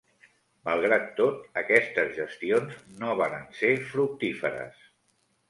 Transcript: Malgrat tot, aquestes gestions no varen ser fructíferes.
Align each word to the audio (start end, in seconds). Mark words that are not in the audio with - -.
Malgrat 0.69 1.03
tot, 1.19 1.43
aquestes 1.61 2.09
gestions 2.15 2.81
no 3.03 3.13
varen 3.21 3.47
ser 3.61 3.71
fructíferes. 3.93 4.83